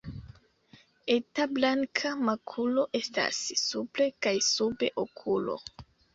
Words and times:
Eta 1.15 1.45
blanka 1.57 2.13
makulo 2.31 2.87
estas 3.01 3.43
supre 3.67 4.09
kaj 4.29 4.35
sube 4.49 4.93
okulo. 5.05 5.61